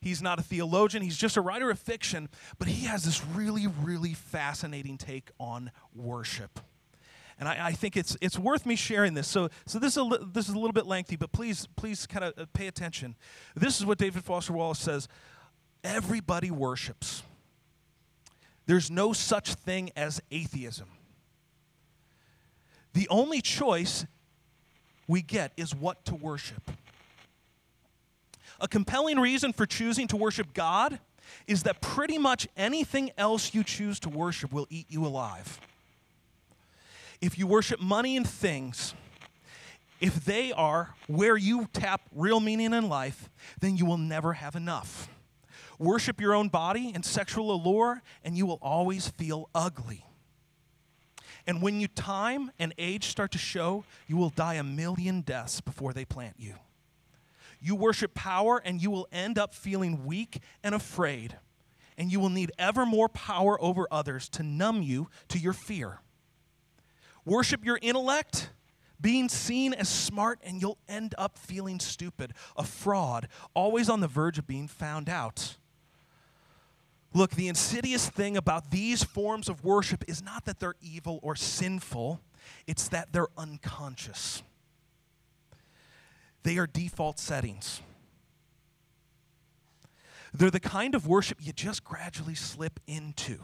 He's 0.05 0.21
not 0.21 0.39
a 0.39 0.43
theologian, 0.43 1.03
he's 1.03 1.17
just 1.17 1.39
a 1.39 1.41
writer 1.41 1.71
of 1.71 1.79
fiction, 1.79 2.29
but 2.59 2.69
he 2.69 2.87
has 2.87 3.05
this 3.05 3.25
really, 3.25 3.67
really 3.67 4.13
fascinating 4.13 4.99
take 4.99 5.31
on 5.41 5.71
worship. 5.95 6.61
And 7.41 7.49
I, 7.49 7.69
I 7.69 7.73
think 7.73 7.97
it's, 7.97 8.15
it's 8.21 8.39
worth 8.39 8.67
me 8.67 8.77
sharing 8.77 9.15
this. 9.15 9.27
So, 9.27 9.49
so 9.65 9.79
this, 9.79 9.95
is 9.95 9.97
a, 9.97 10.03
li- 10.03 10.19
this 10.33 10.47
is 10.47 10.55
a 10.55 10.59
little 10.59 10.75
bit 10.75 10.87
lengthy, 10.87 11.17
but 11.17 11.33
please, 11.33 11.67
please 11.75 12.07
kind 12.07 12.23
of 12.23 12.35
uh, 12.39 12.45
pay 12.53 12.67
attention. 12.67 13.17
This 13.57 13.81
is 13.81 13.87
what 13.87 13.97
David 13.97 14.23
Foster 14.23 14.53
Wallace 14.53 14.79
says 14.79 15.09
Everybody 15.83 16.51
worships. 16.51 17.23
There's 18.67 18.91
no 18.91 19.15
such 19.15 19.55
thing 19.55 19.91
as 19.97 20.21
atheism. 20.31 20.89
The 22.93 23.09
only 23.09 23.41
choice 23.41 24.05
we 25.09 25.23
get 25.23 25.53
is 25.57 25.75
what 25.75 26.05
to 26.05 26.15
worship. 26.15 26.71
A 28.61 28.69
compelling 28.69 29.19
reason 29.19 29.53
for 29.53 29.67
choosing 29.67 30.07
to 30.09 30.17
worship 30.17 30.55
God 30.55 30.99
is 31.47 31.63
that 31.65 31.81
pretty 31.81 32.19
much 32.19 32.47
anything 32.57 33.11
else 33.17 33.55
you 33.55 33.65
choose 33.65 33.99
to 34.01 34.09
worship 34.09 34.53
will 34.53 34.67
eat 34.71 34.87
you 34.89 35.05
alive. 35.07 35.61
If 37.21 37.39
you 37.39 37.47
worship 37.47 37.81
money 37.81 38.17
and 38.17 38.29
things, 38.29 38.95
if 40.01 40.25
they 40.25 40.53
are 40.53 40.95
where 41.07 41.37
you 41.37 41.69
tap 41.73 42.03
real 42.15 42.41
meaning 42.41 42.73
in 42.75 42.89
life, 42.89 43.31
then 43.61 43.77
you 43.77 43.87
will 43.87 43.99
never 43.99 44.35
have 44.35 44.55
enough. 44.55 45.09
Worship 45.79 46.21
your 46.21 46.35
own 46.35 46.49
body 46.49 46.93
and 46.95 47.05
sexual 47.05 47.51
allure, 47.51 48.03
and 48.23 48.37
you 48.37 48.47
will 48.47 48.59
always 48.61 49.09
feel 49.09 49.49
ugly. 49.55 50.05
And 51.47 51.61
when 51.61 51.81
you 51.81 51.89
time 51.89 52.51
and 52.59 52.73
age 52.79 53.07
start 53.07 53.33
to 53.33 53.39
show, 53.39 53.85
you 54.07 54.17
will 54.17 54.31
die 54.31 54.55
a 54.55 54.63
million 54.63 55.21
deaths 55.21 55.61
before 55.61 55.93
they 55.93 56.05
plant 56.05 56.37
you. 56.39 56.55
You 57.65 57.75
worship 57.77 58.13
power, 58.13 58.61
and 58.63 58.83
you 58.83 58.91
will 58.91 59.09
end 59.11 59.39
up 59.39 59.55
feeling 59.55 60.05
weak 60.05 60.41
and 60.63 60.75
afraid. 60.75 61.39
And 61.97 62.13
you 62.13 62.21
will 62.21 62.29
need 62.29 62.53
ever 62.59 62.85
more 62.85 63.09
power 63.09 63.59
over 63.59 63.89
others 63.91 64.29
to 64.31 64.43
numb 64.43 64.83
you 64.83 65.09
to 65.29 65.39
your 65.39 65.55
fear. 65.55 66.01
Worship 67.25 67.65
your 67.65 67.79
intellect, 67.81 68.51
being 69.01 69.31
seen 69.31 69.73
as 69.73 69.89
smart, 69.89 70.41
and 70.45 70.61
you'll 70.61 70.77
end 70.91 71.15
up 71.17 71.39
feeling 71.39 71.81
stupid, 71.81 72.35
a 72.55 72.65
fraud, 72.65 73.29
always 73.55 73.89
on 73.89 74.01
the 74.01 74.09
verge 74.09 74.37
of 74.39 74.47
being 74.47 74.69
found 74.69 75.09
out. 75.09 75.57
Look, 77.15 77.31
the 77.31 77.49
insidious 77.49 78.11
thing 78.11 78.37
about 78.37 78.73
these 78.73 79.03
forms 79.03 79.49
of 79.49 79.65
worship 79.65 80.05
is 80.07 80.23
not 80.23 80.45
that 80.45 80.61
they're 80.61 80.75
evil 80.83 81.19
or 81.23 81.35
sinful, 81.35 82.21
it's 82.67 82.89
that 82.89 83.11
they're 83.15 83.29
unconscious. 83.39 84.43
They 86.45 86.59
are 86.59 86.67
default 86.67 87.19
settings. 87.19 87.81
They're 90.33 90.51
the 90.51 90.61
kind 90.61 90.95
of 90.95 91.07
worship 91.07 91.39
you 91.41 91.53
just 91.53 91.85
gradually 91.85 92.35
slip 92.35 92.81
into. 92.87 93.39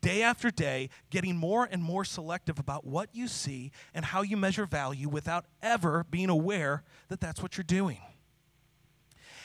Day 0.00 0.22
after 0.22 0.50
day, 0.50 0.88
getting 1.10 1.36
more 1.36 1.68
and 1.70 1.82
more 1.82 2.06
selective 2.06 2.58
about 2.58 2.86
what 2.86 3.10
you 3.12 3.28
see 3.28 3.70
and 3.94 4.04
how 4.04 4.22
you 4.22 4.36
measure 4.36 4.64
value 4.64 5.08
without 5.08 5.44
ever 5.62 6.04
being 6.10 6.30
aware 6.30 6.82
that 7.08 7.20
that's 7.20 7.42
what 7.42 7.56
you're 7.56 7.64
doing. 7.64 7.98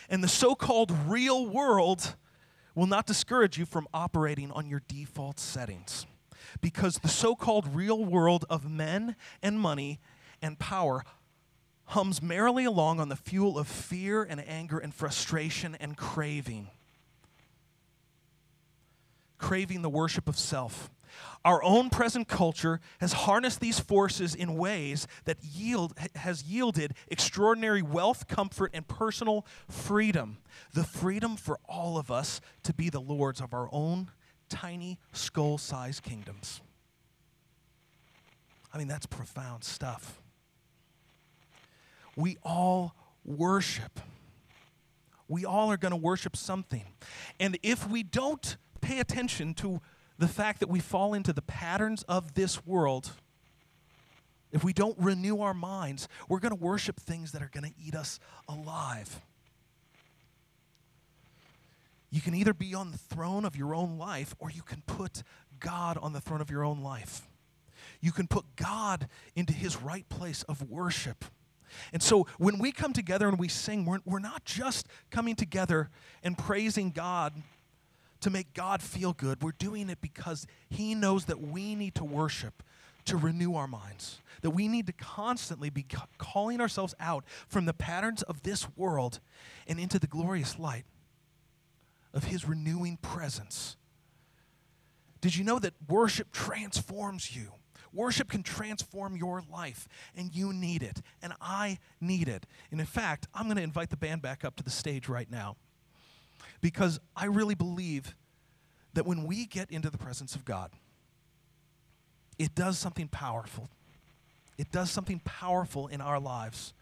And 0.10 0.24
the 0.24 0.30
so 0.30 0.56
called 0.56 0.92
real 1.08 1.46
world 1.46 2.16
will 2.74 2.88
not 2.88 3.06
discourage 3.06 3.58
you 3.58 3.66
from 3.66 3.88
operating 3.94 4.50
on 4.52 4.68
your 4.68 4.82
default 4.88 5.40
settings. 5.40 6.06
Because 6.62 7.00
the 7.00 7.10
so 7.10 7.36
called 7.36 7.76
real 7.76 8.06
world 8.06 8.46
of 8.50 8.70
men 8.70 9.18
and 9.42 9.60
money 9.60 10.00
and 10.42 10.58
power 10.58 11.04
hums 11.88 12.22
merrily 12.22 12.66
along 12.66 13.00
on 13.00 13.10
the 13.10 13.16
fuel 13.16 13.58
of 13.58 13.68
fear 13.68 14.24
and 14.24 14.46
anger 14.48 14.78
and 14.78 14.94
frustration 14.94 15.76
and 15.80 15.96
craving. 15.98 16.70
Craving 19.38 19.82
the 19.82 19.90
worship 19.90 20.28
of 20.28 20.38
self. 20.38 20.90
Our 21.44 21.64
own 21.64 21.90
present 21.90 22.28
culture 22.28 22.80
has 23.00 23.14
harnessed 23.14 23.60
these 23.60 23.80
forces 23.80 24.34
in 24.34 24.56
ways 24.56 25.08
that 25.26 25.38
yield, 25.44 25.94
has 26.16 26.44
yielded 26.44 26.94
extraordinary 27.08 27.82
wealth, 27.82 28.28
comfort, 28.28 28.72
and 28.74 28.88
personal 28.88 29.46
freedom. 29.70 30.40
The 30.74 30.84
freedom 30.84 31.38
for 31.38 31.60
all 31.70 31.98
of 31.98 32.10
us 32.10 32.42
to 32.64 32.74
be 32.74 32.90
the 32.90 33.00
lords 33.00 33.40
of 33.40 33.54
our 33.54 33.70
own 33.72 34.12
tiny 34.50 35.00
skull 35.14 35.58
sized 35.58 36.04
kingdoms. 36.04 36.62
I 38.74 38.78
mean, 38.78 38.88
that's 38.88 39.06
profound 39.06 39.64
stuff. 39.64 40.22
We 42.16 42.38
all 42.44 42.96
worship. 43.24 44.00
We 45.28 45.46
all 45.46 45.72
are 45.72 45.78
going 45.78 45.92
to 45.92 45.98
worship 45.98 46.36
something. 46.36 46.84
And 47.40 47.58
if 47.64 47.90
we 47.90 48.04
don't 48.04 48.58
pay 48.82 49.00
attention 49.00 49.54
to 49.56 49.82
the 50.18 50.28
fact 50.28 50.60
that 50.60 50.70
we 50.70 50.80
fall 50.80 51.14
into 51.14 51.34
the 51.34 51.42
patterns 51.42 52.04
of 52.04 52.36
this 52.36 52.66
world, 52.66 53.12
if 54.52 54.64
we 54.64 54.72
don't 54.72 54.98
renew 54.98 55.42
our 55.42 55.54
minds, 55.54 56.08
we're 56.30 56.40
going 56.40 56.56
to 56.56 56.64
worship 56.64 57.00
things 57.00 57.32
that 57.34 57.42
are 57.42 57.50
going 57.52 57.70
to 57.70 57.74
eat 57.84 57.96
us 57.96 58.20
alive. 58.48 59.22
You 62.12 62.22
can 62.22 62.34
either 62.34 62.54
be 62.54 62.74
on 62.74 62.92
the 62.92 62.98
throne 62.98 63.44
of 63.44 63.58
your 63.58 63.76
own 63.76 63.98
life 63.98 64.34
or 64.40 64.50
you 64.50 64.62
can 64.62 64.82
put 64.88 65.24
God 65.60 65.98
on 65.98 66.14
the 66.14 66.22
throne 66.22 66.40
of 66.40 66.50
your 66.50 66.64
own 66.64 66.82
life. 66.82 67.24
You 68.00 68.14
can 68.14 68.28
put 68.28 68.46
God 68.56 69.10
into 69.36 69.52
his 69.52 69.82
right 69.82 70.08
place 70.08 70.44
of 70.44 70.70
worship. 70.70 71.26
And 71.94 72.02
so 72.02 72.28
when 72.38 72.58
we 72.60 72.72
come 72.72 72.94
together 72.94 73.28
and 73.28 73.38
we 73.38 73.48
sing, 73.48 73.86
we're, 73.86 74.00
we're 74.06 74.20
not 74.20 74.46
just 74.46 74.88
coming 75.12 75.36
together 75.36 75.90
and 76.24 76.38
praising 76.38 76.92
God 76.92 77.34
to 78.22 78.30
make 78.30 78.54
God 78.54 78.82
feel 78.82 79.14
good. 79.14 79.44
We're 79.44 79.52
doing 79.52 79.90
it 79.90 80.02
because 80.02 80.48
He 80.70 80.96
knows 80.96 81.26
that 81.26 81.42
we 81.42 81.76
need 81.76 81.96
to 81.96 82.04
worship 82.04 82.64
to 83.06 83.18
renew 83.18 83.56
our 83.56 83.68
minds, 83.68 84.20
that 84.42 84.50
we 84.50 84.68
need 84.68 84.88
to 84.88 84.94
constantly 84.94 85.70
be 85.70 85.86
calling 86.18 86.60
ourselves 86.60 86.96
out 87.00 87.24
from 87.48 87.66
the 87.66 87.74
patterns 87.74 88.24
of 88.24 88.42
this 88.42 88.68
world 88.76 89.20
and 89.68 89.80
into 89.80 90.00
the 90.00 90.08
glorious 90.08 90.58
light 90.58 90.86
of 92.14 92.26
His 92.26 92.48
renewing 92.48 92.98
presence. 92.98 93.76
Did 95.22 95.36
you 95.36 95.44
know 95.44 95.60
that 95.60 95.74
worship 95.88 96.32
transforms 96.32 97.36
you? 97.36 97.52
Worship 97.96 98.30
can 98.30 98.44
transform 98.44 99.16
your 99.16 99.42
life, 99.52 99.88
and 100.16 100.36
you 100.36 100.52
need 100.52 100.84
it, 100.84 101.02
and 101.24 101.34
I 101.40 101.80
need 102.02 102.28
it. 102.28 102.46
And 102.70 102.80
in 102.82 102.86
fact, 102.86 103.28
I'm 103.34 103.46
going 103.46 103.56
to 103.56 103.64
invite 103.64 103.90
the 103.90 103.98
band 103.98 104.22
back 104.22 104.44
up 104.44 104.58
to 104.58 104.64
the 104.64 104.70
stage 104.70 105.08
right 105.08 105.32
now 105.32 105.56
because 106.62 107.00
I 107.16 107.26
really 107.26 107.56
believe 107.56 108.16
that 108.94 109.06
when 109.06 109.24
we 109.24 109.46
get 109.46 109.72
into 109.72 109.90
the 109.90 109.98
presence 109.98 110.36
of 110.36 110.44
God, 110.44 110.72
it 112.38 112.54
does 112.54 112.78
something 112.78 113.08
powerful. 113.08 113.70
It 114.58 114.72
does 114.72 114.92
something 114.92 115.22
powerful 115.24 115.88
in 115.88 116.02
our 116.02 116.20
lives. 116.20 116.74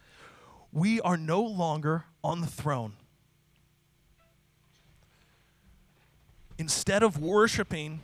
We 0.71 0.99
are 1.01 1.17
no 1.17 1.41
longer 1.41 2.05
on 2.23 2.41
the 2.41 2.47
throne. 2.47 2.93
Instead 6.57 7.03
of 7.03 7.19
worshiping 7.19 8.01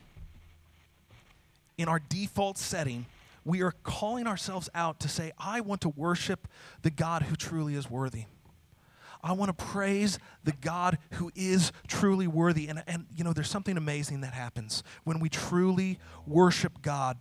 in 1.79 1.87
our 1.87 1.99
default 1.99 2.57
setting, 2.57 3.05
we 3.45 3.61
are 3.61 3.71
calling 3.83 4.27
ourselves 4.27 4.69
out 4.75 4.99
to 4.99 5.07
say, 5.07 5.31
I 5.39 5.61
want 5.61 5.79
to 5.81 5.89
worship 5.89 6.47
the 6.81 6.91
God 6.91 7.23
who 7.23 7.37
truly 7.37 7.75
is 7.75 7.89
worthy. 7.89 8.25
I 9.23 9.31
want 9.31 9.57
to 9.57 9.65
praise 9.65 10.19
the 10.43 10.51
God 10.51 10.97
who 11.13 11.31
is 11.35 11.71
truly 11.87 12.27
worthy. 12.27 12.67
And, 12.67 12.83
and, 12.85 13.05
you 13.15 13.23
know, 13.23 13.31
there's 13.31 13.49
something 13.49 13.77
amazing 13.77 14.21
that 14.21 14.33
happens 14.33 14.83
when 15.05 15.19
we 15.19 15.29
truly 15.29 15.99
worship 16.27 16.81
God. 16.81 17.17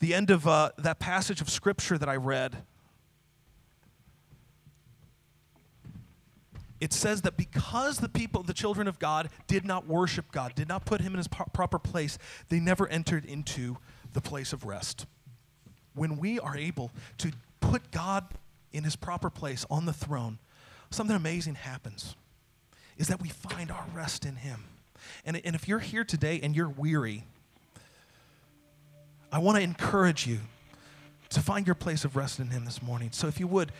The 0.00 0.14
end 0.14 0.30
of 0.30 0.48
uh, 0.48 0.70
that 0.78 0.98
passage 0.98 1.40
of 1.40 1.48
Scripture 1.48 1.98
that 1.98 2.08
I 2.08 2.16
read, 2.16 2.64
it 6.82 6.92
says 6.92 7.22
that 7.22 7.36
because 7.36 7.98
the 7.98 8.08
people, 8.08 8.42
the 8.42 8.52
children 8.52 8.88
of 8.88 8.98
God, 8.98 9.28
did 9.46 9.64
not 9.64 9.86
worship 9.86 10.32
God, 10.32 10.56
did 10.56 10.66
not 10.66 10.84
put 10.84 11.00
him 11.00 11.12
in 11.12 11.18
his 11.18 11.28
pro- 11.28 11.46
proper 11.46 11.78
place, 11.78 12.18
they 12.48 12.58
never 12.58 12.88
entered 12.88 13.24
into 13.24 13.76
the 14.12 14.20
place 14.20 14.52
of 14.52 14.64
rest. 14.64 15.06
When 15.94 16.16
we 16.16 16.40
are 16.40 16.56
able 16.56 16.90
to 17.18 17.30
put 17.60 17.92
God 17.92 18.26
in 18.72 18.82
his 18.82 18.96
proper 18.96 19.30
place 19.30 19.64
on 19.70 19.86
the 19.86 19.92
throne, 19.92 20.40
something 20.90 21.14
amazing 21.14 21.54
happens 21.54 22.16
is 22.98 23.06
that 23.06 23.22
we 23.22 23.28
find 23.28 23.70
our 23.70 23.86
rest 23.94 24.26
in 24.26 24.34
Him. 24.34 24.64
And, 25.24 25.40
and 25.44 25.54
if 25.54 25.68
you're 25.68 25.78
here 25.78 26.02
today 26.02 26.40
and 26.42 26.54
you're 26.54 26.68
weary, 26.68 27.22
I 29.30 29.38
want 29.38 29.56
to 29.56 29.62
encourage 29.62 30.26
you 30.26 30.40
to 31.30 31.40
find 31.40 31.64
your 31.64 31.76
place 31.76 32.04
of 32.04 32.16
rest 32.16 32.40
in 32.40 32.48
Him 32.48 32.64
this 32.64 32.82
morning. 32.82 33.10
So 33.12 33.28
if 33.28 33.38
you 33.38 33.46
would, 33.46 33.70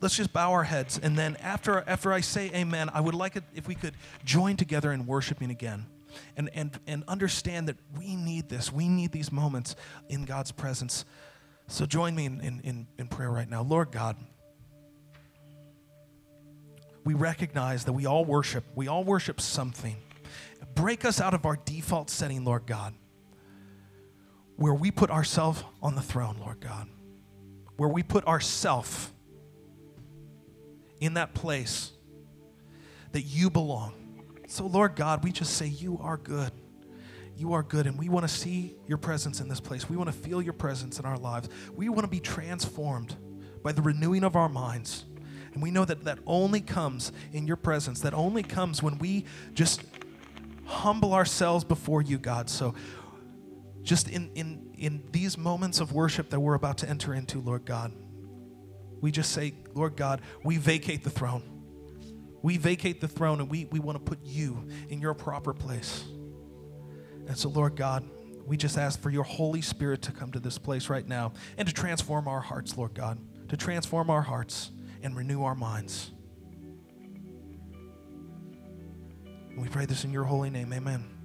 let's 0.00 0.16
just 0.16 0.32
bow 0.32 0.52
our 0.52 0.64
heads. 0.64 0.98
And 1.02 1.18
then 1.18 1.36
after, 1.36 1.84
after 1.86 2.12
I 2.12 2.20
say 2.20 2.50
amen, 2.54 2.90
I 2.92 3.00
would 3.00 3.14
like 3.14 3.36
it 3.36 3.44
if 3.54 3.68
we 3.68 3.74
could 3.74 3.94
join 4.24 4.56
together 4.56 4.92
in 4.92 5.06
worshiping 5.06 5.50
again. 5.50 5.86
And, 6.36 6.50
and, 6.54 6.78
and 6.86 7.04
understand 7.06 7.68
that 7.68 7.76
we 7.96 8.16
need 8.16 8.48
this. 8.48 8.72
We 8.72 8.88
need 8.88 9.12
these 9.12 9.30
moments 9.30 9.76
in 10.08 10.24
God's 10.24 10.50
presence. 10.50 11.04
So 11.68 11.86
join 11.86 12.16
me 12.16 12.26
in, 12.26 12.40
in, 12.40 12.86
in 12.98 13.06
prayer 13.06 13.30
right 13.30 13.48
now. 13.48 13.62
Lord 13.62 13.92
God, 13.92 14.16
we 17.04 17.14
recognize 17.14 17.84
that 17.84 17.92
we 17.92 18.06
all 18.06 18.24
worship. 18.24 18.64
We 18.74 18.88
all 18.88 19.04
worship 19.04 19.40
something. 19.40 19.96
Break 20.74 21.04
us 21.04 21.20
out 21.20 21.32
of 21.32 21.46
our 21.46 21.56
default 21.64 22.10
setting, 22.10 22.44
Lord 22.44 22.66
God, 22.66 22.94
where 24.56 24.74
we 24.74 24.90
put 24.90 25.10
ourselves 25.10 25.62
on 25.82 25.94
the 25.94 26.02
throne, 26.02 26.36
Lord 26.40 26.60
God, 26.60 26.88
where 27.76 27.88
we 27.88 28.02
put 28.02 28.26
ourself 28.26 29.12
in 31.00 31.14
that 31.14 31.34
place 31.34 31.92
that 33.12 33.22
you 33.22 33.50
belong. 33.50 33.94
So, 34.46 34.66
Lord 34.66 34.96
God, 34.96 35.24
we 35.24 35.32
just 35.32 35.56
say, 35.56 35.66
You 35.66 35.98
are 36.02 36.16
good. 36.16 36.52
You 37.36 37.54
are 37.54 37.62
good, 37.62 37.86
and 37.86 37.98
we 37.98 38.10
want 38.10 38.28
to 38.28 38.32
see 38.32 38.74
your 38.86 38.98
presence 38.98 39.40
in 39.40 39.48
this 39.48 39.60
place. 39.60 39.88
We 39.88 39.96
want 39.96 40.12
to 40.12 40.16
feel 40.16 40.42
your 40.42 40.52
presence 40.52 40.98
in 40.98 41.06
our 41.06 41.16
lives. 41.16 41.48
We 41.74 41.88
want 41.88 42.02
to 42.02 42.08
be 42.08 42.20
transformed 42.20 43.16
by 43.62 43.72
the 43.72 43.80
renewing 43.80 44.24
of 44.24 44.36
our 44.36 44.48
minds. 44.48 45.06
And 45.54 45.62
we 45.62 45.70
know 45.70 45.86
that 45.86 46.04
that 46.04 46.18
only 46.26 46.60
comes 46.60 47.12
in 47.32 47.46
your 47.46 47.56
presence, 47.56 48.00
that 48.00 48.12
only 48.12 48.42
comes 48.42 48.82
when 48.82 48.98
we 48.98 49.24
just 49.54 49.82
humble 50.64 51.14
ourselves 51.14 51.64
before 51.64 52.02
you, 52.02 52.18
God. 52.18 52.50
So, 52.50 52.74
just 53.82 54.08
in, 54.08 54.30
in, 54.34 54.74
in 54.76 55.02
these 55.10 55.38
moments 55.38 55.80
of 55.80 55.92
worship 55.92 56.28
that 56.30 56.40
we're 56.40 56.54
about 56.54 56.78
to 56.78 56.88
enter 56.88 57.14
into, 57.14 57.40
Lord 57.40 57.64
God, 57.64 57.92
we 59.00 59.10
just 59.10 59.32
say, 59.32 59.54
Lord 59.74 59.96
God, 59.96 60.20
we 60.44 60.56
vacate 60.56 61.04
the 61.04 61.10
throne. 61.10 61.42
We 62.42 62.56
vacate 62.56 63.00
the 63.00 63.08
throne 63.08 63.40
and 63.40 63.50
we, 63.50 63.66
we 63.66 63.80
want 63.80 63.98
to 63.98 64.04
put 64.04 64.24
you 64.24 64.66
in 64.88 65.00
your 65.00 65.14
proper 65.14 65.52
place. 65.52 66.04
And 67.26 67.36
so, 67.36 67.48
Lord 67.48 67.76
God, 67.76 68.08
we 68.46 68.56
just 68.56 68.78
ask 68.78 69.00
for 69.00 69.10
your 69.10 69.22
Holy 69.22 69.60
Spirit 69.60 70.02
to 70.02 70.12
come 70.12 70.32
to 70.32 70.40
this 70.40 70.58
place 70.58 70.88
right 70.88 71.06
now 71.06 71.32
and 71.56 71.68
to 71.68 71.74
transform 71.74 72.26
our 72.26 72.40
hearts, 72.40 72.76
Lord 72.76 72.94
God, 72.94 73.18
to 73.48 73.56
transform 73.56 74.10
our 74.10 74.22
hearts 74.22 74.70
and 75.02 75.16
renew 75.16 75.44
our 75.44 75.54
minds. 75.54 76.10
And 79.50 79.60
we 79.60 79.68
pray 79.68 79.86
this 79.86 80.04
in 80.04 80.12
your 80.12 80.24
holy 80.24 80.50
name. 80.50 80.72
Amen. 80.72 81.19